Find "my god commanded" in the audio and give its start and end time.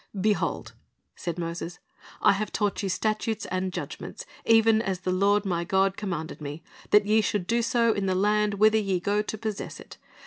5.45-6.41